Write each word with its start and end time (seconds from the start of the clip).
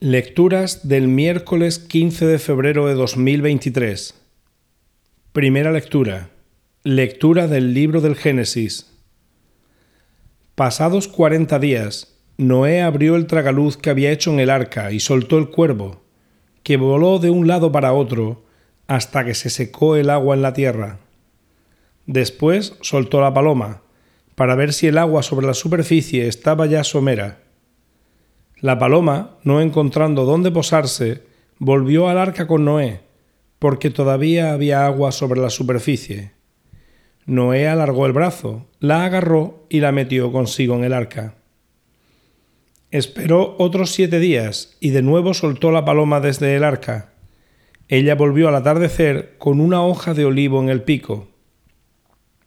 Lecturas 0.00 0.86
del 0.86 1.08
miércoles 1.08 1.80
15 1.80 2.24
de 2.24 2.38
febrero 2.38 2.86
de 2.86 2.94
2023. 2.94 4.14
Primera 5.32 5.72
lectura. 5.72 6.30
Lectura 6.84 7.48
del 7.48 7.74
libro 7.74 8.00
del 8.00 8.14
Génesis. 8.14 8.96
Pasados 10.54 11.08
cuarenta 11.08 11.58
días, 11.58 12.16
Noé 12.36 12.80
abrió 12.80 13.16
el 13.16 13.26
tragaluz 13.26 13.76
que 13.76 13.90
había 13.90 14.12
hecho 14.12 14.30
en 14.30 14.38
el 14.38 14.50
arca 14.50 14.92
y 14.92 15.00
soltó 15.00 15.36
el 15.36 15.50
cuervo, 15.50 16.04
que 16.62 16.76
voló 16.76 17.18
de 17.18 17.30
un 17.30 17.48
lado 17.48 17.72
para 17.72 17.92
otro 17.92 18.44
hasta 18.86 19.24
que 19.24 19.34
se 19.34 19.50
secó 19.50 19.96
el 19.96 20.10
agua 20.10 20.36
en 20.36 20.42
la 20.42 20.52
tierra. 20.52 21.00
Después 22.06 22.76
soltó 22.82 23.20
la 23.20 23.34
paloma, 23.34 23.82
para 24.36 24.54
ver 24.54 24.72
si 24.72 24.86
el 24.86 24.96
agua 24.96 25.24
sobre 25.24 25.48
la 25.48 25.54
superficie 25.54 26.28
estaba 26.28 26.66
ya 26.66 26.84
somera 26.84 27.47
la 28.60 28.78
paloma, 28.78 29.38
no 29.44 29.60
encontrando 29.60 30.24
dónde 30.24 30.50
posarse, 30.50 31.22
volvió 31.58 32.08
al 32.08 32.18
arca 32.18 32.46
con 32.46 32.64
Noé, 32.64 33.00
porque 33.58 33.90
todavía 33.90 34.52
había 34.52 34.84
agua 34.84 35.12
sobre 35.12 35.40
la 35.40 35.50
superficie. 35.50 36.32
Noé 37.24 37.68
alargó 37.68 38.06
el 38.06 38.12
brazo, 38.12 38.66
la 38.80 39.04
agarró 39.04 39.66
y 39.68 39.80
la 39.80 39.92
metió 39.92 40.32
consigo 40.32 40.74
en 40.74 40.84
el 40.84 40.92
arca. 40.92 41.34
Esperó 42.90 43.54
otros 43.58 43.90
siete 43.90 44.18
días 44.18 44.76
y 44.80 44.90
de 44.90 45.02
nuevo 45.02 45.34
soltó 45.34 45.70
la 45.70 45.84
paloma 45.84 46.20
desde 46.20 46.56
el 46.56 46.64
arca. 46.64 47.12
Ella 47.86 48.14
volvió 48.14 48.48
al 48.48 48.54
atardecer 48.54 49.36
con 49.38 49.60
una 49.60 49.82
hoja 49.82 50.14
de 50.14 50.24
olivo 50.24 50.60
en 50.62 50.68
el 50.68 50.82
pico. 50.82 51.28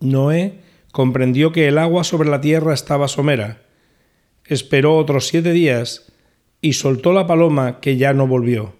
Noé 0.00 0.60
comprendió 0.90 1.52
que 1.52 1.68
el 1.68 1.78
agua 1.78 2.02
sobre 2.02 2.28
la 2.28 2.40
tierra 2.40 2.74
estaba 2.74 3.08
somera 3.08 3.62
esperó 4.46 4.96
otros 4.96 5.26
siete 5.26 5.52
días 5.52 6.12
y 6.60 6.74
soltó 6.74 7.12
la 7.12 7.26
paloma 7.26 7.80
que 7.80 7.96
ya 7.96 8.12
no 8.12 8.26
volvió. 8.26 8.74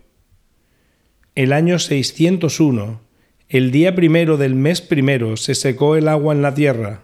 El 1.34 1.52
año 1.52 1.78
601, 1.78 3.00
el 3.48 3.70
día 3.70 3.94
primero 3.94 4.36
del 4.36 4.54
mes 4.54 4.80
primero, 4.80 5.36
se 5.36 5.54
secó 5.54 5.96
el 5.96 6.08
agua 6.08 6.34
en 6.34 6.42
la 6.42 6.54
tierra. 6.54 7.02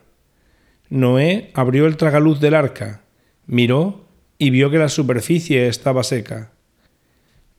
Noé 0.89 1.51
abrió 1.55 1.87
el 1.87 1.97
tragaluz 1.97 2.41
del 2.41 2.55
arca, 2.55 3.03
miró 3.47 4.07
y 4.39 4.51
vio 4.51 4.71
que 4.71 4.79
la 4.79 4.89
superficie 4.89 5.69
estaba 5.69 6.03
seca. 6.03 6.53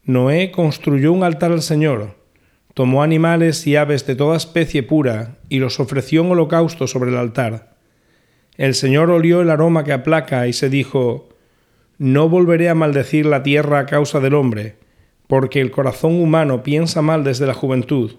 Noé 0.04 0.52
construyó 0.52 1.12
un 1.12 1.24
altar 1.24 1.52
al 1.52 1.62
Señor, 1.62 2.16
tomó 2.74 3.04
animales 3.04 3.68
y 3.68 3.76
aves 3.76 4.08
de 4.08 4.16
toda 4.16 4.38
especie 4.38 4.82
pura 4.82 5.38
y 5.50 5.60
los 5.60 5.80
ofreció 5.80 6.22
en 6.22 6.32
holocausto 6.32 6.88
sobre 6.88 7.12
el 7.12 7.18
altar. 7.18 7.69
El 8.60 8.76
Señor 8.76 9.10
olió 9.10 9.40
el 9.40 9.52
aroma 9.52 9.86
que 9.86 9.94
aplaca 9.94 10.46
y 10.46 10.52
se 10.52 10.70
dijo, 10.70 11.30
No 11.98 12.28
volveré 12.28 12.68
a 12.68 12.76
maldecir 12.76 13.26
la 13.26 13.42
tierra 13.42 13.80
a 13.80 13.86
causa 13.86 14.20
del 14.20 14.34
hombre, 14.34 14.76
porque 15.28 15.62
el 15.62 15.72
corazón 15.72 16.22
humano 16.22 16.62
piensa 16.62 17.02
mal 17.02 17.24
desde 17.24 17.48
la 17.48 17.54
juventud. 17.54 18.18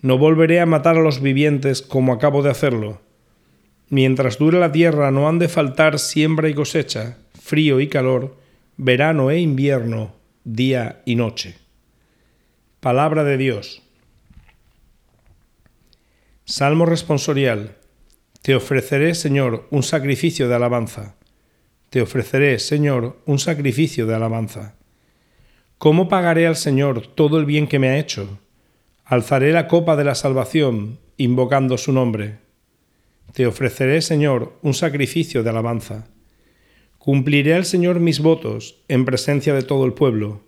No 0.00 0.16
volveré 0.16 0.60
a 0.60 0.66
matar 0.66 0.96
a 0.96 1.02
los 1.02 1.20
vivientes 1.20 1.82
como 1.82 2.14
acabo 2.14 2.42
de 2.42 2.48
hacerlo. 2.48 3.02
Mientras 3.90 4.38
dure 4.38 4.58
la 4.58 4.72
tierra 4.72 5.10
no 5.10 5.28
han 5.28 5.38
de 5.38 5.48
faltar 5.48 5.98
siembra 5.98 6.48
y 6.48 6.54
cosecha, 6.54 7.18
frío 7.38 7.78
y 7.78 7.88
calor, 7.88 8.34
verano 8.78 9.30
e 9.30 9.40
invierno, 9.40 10.14
día 10.44 11.02
y 11.04 11.16
noche. 11.16 11.58
Palabra 12.80 13.24
de 13.24 13.36
Dios. 13.36 13.82
Salmo 16.46 16.86
responsorial. 16.86 17.76
Te 18.46 18.54
ofreceré, 18.54 19.16
Señor, 19.16 19.66
un 19.70 19.82
sacrificio 19.82 20.48
de 20.48 20.54
alabanza. 20.54 21.16
Te 21.90 22.00
ofreceré, 22.00 22.60
Señor, 22.60 23.18
un 23.26 23.40
sacrificio 23.40 24.06
de 24.06 24.14
alabanza. 24.14 24.76
¿Cómo 25.78 26.08
pagaré 26.08 26.46
al 26.46 26.54
Señor 26.54 27.08
todo 27.08 27.40
el 27.40 27.44
bien 27.44 27.66
que 27.66 27.80
me 27.80 27.88
ha 27.88 27.98
hecho? 27.98 28.38
Alzaré 29.04 29.50
la 29.50 29.66
copa 29.66 29.96
de 29.96 30.04
la 30.04 30.14
salvación, 30.14 31.00
invocando 31.16 31.76
su 31.76 31.90
nombre. 31.90 32.38
Te 33.32 33.48
ofreceré, 33.48 34.00
Señor, 34.00 34.56
un 34.62 34.74
sacrificio 34.74 35.42
de 35.42 35.50
alabanza. 35.50 36.06
Cumpliré 36.98 37.52
al 37.54 37.64
Señor 37.64 37.98
mis 37.98 38.20
votos 38.20 38.76
en 38.86 39.04
presencia 39.04 39.54
de 39.54 39.62
todo 39.62 39.84
el 39.86 39.92
pueblo. 39.92 40.44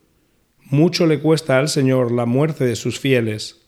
Mucho 0.62 1.04
le 1.04 1.18
cuesta 1.18 1.58
al 1.58 1.68
Señor 1.68 2.12
la 2.12 2.26
muerte 2.26 2.64
de 2.64 2.76
sus 2.76 3.00
fieles. 3.00 3.66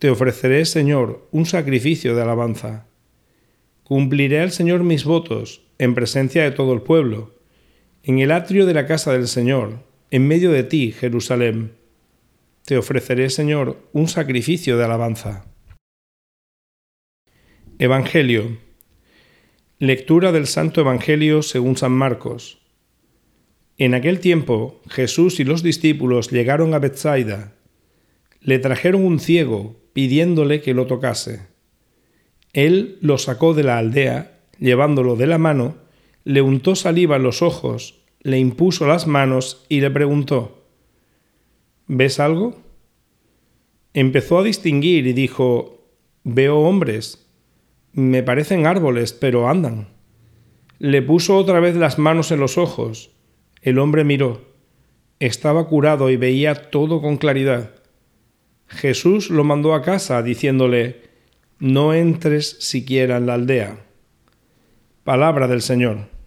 Te 0.00 0.10
ofreceré, 0.10 0.64
Señor, 0.64 1.28
un 1.30 1.46
sacrificio 1.46 2.16
de 2.16 2.22
alabanza. 2.22 2.88
Cumpliré 3.88 4.40
al 4.40 4.50
Señor 4.52 4.84
mis 4.84 5.04
votos 5.04 5.62
en 5.78 5.94
presencia 5.94 6.42
de 6.42 6.50
todo 6.50 6.74
el 6.74 6.82
pueblo, 6.82 7.34
en 8.02 8.18
el 8.18 8.32
atrio 8.32 8.66
de 8.66 8.74
la 8.74 8.86
casa 8.86 9.14
del 9.14 9.26
Señor, 9.26 9.78
en 10.10 10.28
medio 10.28 10.52
de 10.52 10.62
ti, 10.62 10.92
Jerusalén. 10.92 11.72
Te 12.66 12.76
ofreceré, 12.76 13.30
Señor, 13.30 13.78
un 13.94 14.06
sacrificio 14.06 14.76
de 14.76 14.84
alabanza. 14.84 15.46
Evangelio. 17.78 18.58
Lectura 19.78 20.32
del 20.32 20.46
Santo 20.46 20.82
Evangelio 20.82 21.40
según 21.40 21.78
San 21.78 21.92
Marcos. 21.92 22.60
En 23.78 23.94
aquel 23.94 24.20
tiempo 24.20 24.82
Jesús 24.90 25.40
y 25.40 25.44
los 25.44 25.62
discípulos 25.62 26.30
llegaron 26.30 26.74
a 26.74 26.78
Bethsaida. 26.78 27.54
Le 28.42 28.58
trajeron 28.58 29.02
un 29.06 29.18
ciego, 29.18 29.80
pidiéndole 29.94 30.60
que 30.60 30.74
lo 30.74 30.86
tocase. 30.86 31.47
Él 32.52 32.98
lo 33.00 33.18
sacó 33.18 33.54
de 33.54 33.64
la 33.64 33.78
aldea, 33.78 34.40
llevándolo 34.58 35.16
de 35.16 35.26
la 35.26 35.38
mano, 35.38 35.76
le 36.24 36.42
untó 36.42 36.74
saliva 36.74 37.16
en 37.16 37.22
los 37.22 37.42
ojos, 37.42 38.02
le 38.20 38.38
impuso 38.38 38.86
las 38.86 39.06
manos 39.06 39.64
y 39.68 39.80
le 39.80 39.90
preguntó, 39.90 40.64
¿Ves 41.86 42.20
algo? 42.20 42.56
Empezó 43.94 44.38
a 44.38 44.42
distinguir 44.42 45.06
y 45.06 45.12
dijo, 45.12 45.86
Veo 46.24 46.58
hombres, 46.58 47.26
me 47.92 48.22
parecen 48.22 48.66
árboles, 48.66 49.12
pero 49.12 49.48
andan. 49.48 49.88
Le 50.78 51.02
puso 51.02 51.36
otra 51.36 51.60
vez 51.60 51.74
las 51.74 51.98
manos 51.98 52.30
en 52.30 52.40
los 52.40 52.58
ojos. 52.58 53.10
El 53.62 53.78
hombre 53.78 54.04
miró. 54.04 54.42
Estaba 55.18 55.66
curado 55.66 56.10
y 56.10 56.16
veía 56.16 56.70
todo 56.70 57.00
con 57.00 57.16
claridad. 57.16 57.74
Jesús 58.68 59.30
lo 59.30 59.42
mandó 59.42 59.74
a 59.74 59.82
casa, 59.82 60.22
diciéndole, 60.22 61.07
no 61.58 61.94
entres 61.94 62.56
siquiera 62.60 63.16
en 63.16 63.26
la 63.26 63.34
aldea. 63.34 63.78
Palabra 65.04 65.48
del 65.48 65.62
Señor. 65.62 66.17